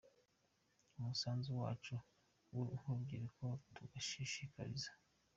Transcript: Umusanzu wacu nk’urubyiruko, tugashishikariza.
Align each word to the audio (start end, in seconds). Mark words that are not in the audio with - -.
Umusanzu 0.97 1.49
wacu 1.61 1.95
nk’urubyiruko, 2.49 3.45
tugashishikariza. 3.75 4.89